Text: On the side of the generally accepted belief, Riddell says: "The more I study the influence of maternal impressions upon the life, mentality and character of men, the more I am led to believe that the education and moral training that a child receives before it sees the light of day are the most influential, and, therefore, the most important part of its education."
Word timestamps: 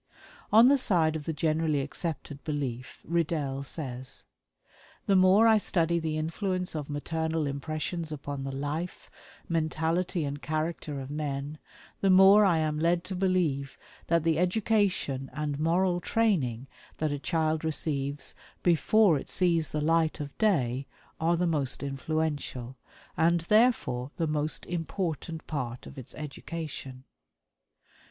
On 0.51 0.67
the 0.67 0.79
side 0.79 1.15
of 1.15 1.25
the 1.25 1.31
generally 1.31 1.79
accepted 1.81 2.43
belief, 2.43 3.01
Riddell 3.05 3.61
says: 3.61 4.23
"The 5.05 5.15
more 5.15 5.45
I 5.45 5.59
study 5.59 5.99
the 5.99 6.17
influence 6.17 6.75
of 6.75 6.89
maternal 6.89 7.45
impressions 7.45 8.11
upon 8.11 8.43
the 8.43 8.51
life, 8.51 9.11
mentality 9.47 10.25
and 10.25 10.41
character 10.41 10.99
of 10.99 11.11
men, 11.11 11.59
the 11.99 12.09
more 12.09 12.43
I 12.45 12.57
am 12.57 12.79
led 12.79 13.03
to 13.03 13.15
believe 13.15 13.77
that 14.07 14.23
the 14.23 14.39
education 14.39 15.29
and 15.33 15.59
moral 15.59 15.99
training 16.01 16.65
that 16.97 17.11
a 17.11 17.19
child 17.19 17.63
receives 17.63 18.33
before 18.63 19.19
it 19.19 19.29
sees 19.29 19.69
the 19.69 19.81
light 19.81 20.19
of 20.19 20.35
day 20.39 20.87
are 21.19 21.37
the 21.37 21.45
most 21.45 21.83
influential, 21.83 22.75
and, 23.15 23.41
therefore, 23.41 24.09
the 24.17 24.25
most 24.25 24.65
important 24.65 25.45
part 25.45 25.85
of 25.85 25.99
its 25.99 26.15
education." 26.15 27.03